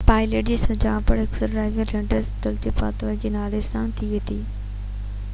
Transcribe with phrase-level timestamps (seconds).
[0.05, 4.39] pilot جي سڃاڻپ squadron leader دلوڪرت پاتاوي جي نالي سان ٿي هئي